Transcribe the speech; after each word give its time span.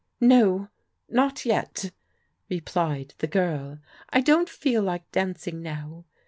"No, 0.19 0.69
not 1.09 1.45
yet!" 1.45 1.91
replied 2.49 3.13
the 3.19 3.27
girl. 3.27 3.77
"I 4.09 4.21
don't 4.21 4.49
feel 4.49 4.81
like 4.81 5.11
dancing 5.11 5.61
now. 5.61 6.05